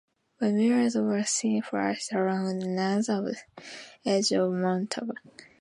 By 0.39 0.51
mirrors 0.51 0.95
were 0.95 1.23
seen 1.25 1.61
flashing 1.61 2.17
along 2.17 2.57
the 2.57 2.65
north 3.05 3.43
edge 4.03 4.31
of 4.31 4.51
Montauban. 4.51 5.17